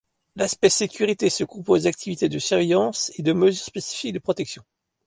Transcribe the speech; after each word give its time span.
L'aspect 0.35 0.71
sécurité 0.71 1.29
se 1.29 1.43
compose 1.43 1.83
d'activités 1.83 2.27
de 2.27 2.39
surveillance 2.39 3.11
et 3.19 3.21
de 3.21 3.33
mesures 3.33 3.63
spécifiques 3.65 4.13
de 4.15 4.17
protection. 4.17 4.63